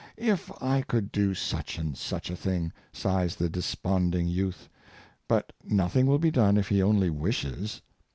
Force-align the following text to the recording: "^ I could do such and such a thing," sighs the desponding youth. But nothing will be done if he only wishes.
"^ 0.19 0.63
I 0.65 0.81
could 0.81 1.11
do 1.11 1.35
such 1.35 1.77
and 1.77 1.95
such 1.95 2.31
a 2.31 2.35
thing," 2.35 2.73
sighs 2.91 3.35
the 3.35 3.47
desponding 3.51 4.27
youth. 4.27 4.67
But 5.27 5.53
nothing 5.63 6.07
will 6.07 6.17
be 6.17 6.31
done 6.31 6.57
if 6.57 6.69
he 6.69 6.81
only 6.81 7.11
wishes. 7.11 7.83